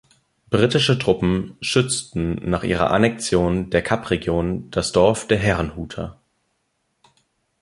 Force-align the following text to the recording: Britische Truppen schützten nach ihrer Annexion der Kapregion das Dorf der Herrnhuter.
Britische 0.49 0.97
Truppen 0.97 1.55
schützten 1.61 2.33
nach 2.49 2.63
ihrer 2.63 2.89
Annexion 2.89 3.69
der 3.69 3.83
Kapregion 3.83 4.71
das 4.71 4.91
Dorf 4.93 5.27
der 5.27 5.37
Herrnhuter. 5.37 6.19